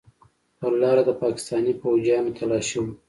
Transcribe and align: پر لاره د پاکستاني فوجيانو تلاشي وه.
پر 0.59 0.71
لاره 0.81 1.03
د 1.05 1.11
پاکستاني 1.23 1.73
فوجيانو 1.81 2.35
تلاشي 2.39 2.77
وه. 2.81 2.91